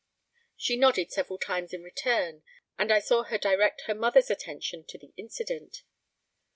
[0.57, 2.41] She nodded several times in return,
[2.75, 5.83] and I saw her direct her mother's attention to the incident.